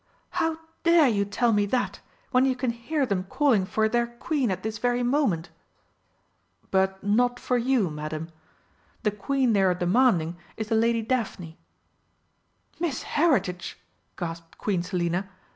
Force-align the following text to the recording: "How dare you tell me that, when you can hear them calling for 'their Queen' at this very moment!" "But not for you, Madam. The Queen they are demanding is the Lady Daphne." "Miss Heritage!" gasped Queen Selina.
"How 0.31 0.57
dare 0.81 1.07
you 1.07 1.25
tell 1.25 1.53
me 1.53 1.67
that, 1.67 1.99
when 2.31 2.43
you 2.47 2.55
can 2.55 2.71
hear 2.71 3.05
them 3.05 3.25
calling 3.25 3.65
for 3.67 3.87
'their 3.87 4.07
Queen' 4.07 4.49
at 4.49 4.63
this 4.63 4.79
very 4.79 5.03
moment!" 5.03 5.51
"But 6.71 7.03
not 7.03 7.39
for 7.39 7.55
you, 7.55 7.91
Madam. 7.91 8.31
The 9.03 9.11
Queen 9.11 9.53
they 9.53 9.61
are 9.61 9.75
demanding 9.75 10.37
is 10.57 10.69
the 10.69 10.75
Lady 10.75 11.03
Daphne." 11.03 11.55
"Miss 12.79 13.03
Heritage!" 13.03 13.77
gasped 14.17 14.57
Queen 14.57 14.81
Selina. 14.81 15.29